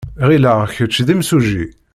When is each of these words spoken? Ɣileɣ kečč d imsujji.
Ɣileɣ 0.27 0.59
kečč 0.75 0.95
d 1.07 1.09
imsujji. 1.13 1.65